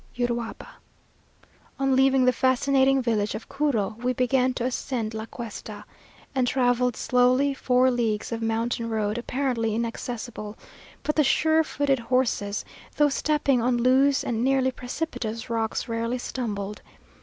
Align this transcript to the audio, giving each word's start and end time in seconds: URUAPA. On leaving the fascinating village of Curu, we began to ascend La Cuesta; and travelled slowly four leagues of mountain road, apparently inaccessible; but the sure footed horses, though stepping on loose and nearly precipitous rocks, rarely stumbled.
URUAPA. 0.15 0.67
On 1.79 1.95
leaving 1.95 2.25
the 2.25 2.33
fascinating 2.33 3.03
village 3.03 3.35
of 3.35 3.47
Curu, 3.47 3.95
we 3.99 4.13
began 4.13 4.51
to 4.55 4.63
ascend 4.65 5.13
La 5.13 5.27
Cuesta; 5.27 5.85
and 6.33 6.47
travelled 6.47 6.95
slowly 6.95 7.53
four 7.53 7.91
leagues 7.91 8.31
of 8.31 8.41
mountain 8.41 8.89
road, 8.89 9.19
apparently 9.19 9.75
inaccessible; 9.75 10.57
but 11.03 11.17
the 11.17 11.23
sure 11.23 11.63
footed 11.63 11.99
horses, 11.99 12.65
though 12.95 13.09
stepping 13.09 13.61
on 13.61 13.77
loose 13.77 14.23
and 14.23 14.43
nearly 14.43 14.71
precipitous 14.71 15.51
rocks, 15.51 15.87
rarely 15.87 16.17
stumbled. 16.17 16.81